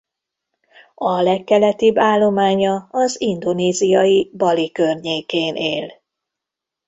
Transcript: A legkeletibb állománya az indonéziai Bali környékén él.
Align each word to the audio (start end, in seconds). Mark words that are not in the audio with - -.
A 0.95 1.21
legkeletibb 1.21 1.97
állománya 1.97 2.87
az 2.91 3.21
indonéziai 3.21 4.31
Bali 4.33 4.71
környékén 4.71 5.55
él. 5.55 5.91